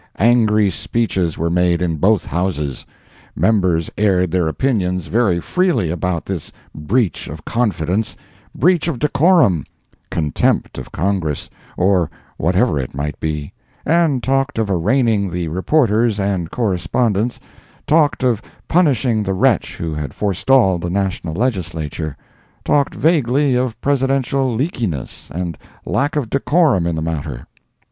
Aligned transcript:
Angry 0.17 0.71
speeches 0.71 1.37
were 1.37 1.51
made 1.51 1.79
in 1.79 1.97
both 1.97 2.25
Houses. 2.25 2.87
Members 3.35 3.91
aired 3.99 4.31
their 4.31 4.47
opinions 4.47 5.05
very 5.05 5.39
freely 5.39 5.91
about 5.91 6.25
this 6.25 6.51
breach 6.73 7.27
of 7.27 7.45
confidence, 7.45 8.15
breach 8.55 8.87
of 8.87 8.97
decorum, 8.97 9.63
contempt 10.09 10.79
of 10.79 10.91
Congress, 10.91 11.51
or 11.77 12.09
whatever 12.37 12.79
it 12.79 12.95
might 12.95 13.19
be, 13.19 13.53
and 13.85 14.23
talked 14.23 14.57
of 14.57 14.71
arraigning 14.71 15.29
the 15.29 15.47
reporters 15.49 16.19
and 16.19 16.49
correspondents—talked 16.49 18.23
of 18.23 18.41
punishing 18.67 19.21
the 19.21 19.35
wretch 19.35 19.77
who 19.77 19.93
had 19.93 20.15
forestalled 20.15 20.81
the 20.81 20.89
national 20.89 21.35
legislature—talked 21.35 22.95
vaguely 22.95 23.53
of 23.53 23.79
Presidential 23.81 24.55
leakiness 24.57 25.29
and 25.29 25.59
lack 25.85 26.15
of 26.15 26.27
decorum 26.27 26.87
in 26.87 26.95
the 26.95 27.03
matter. 27.03 27.45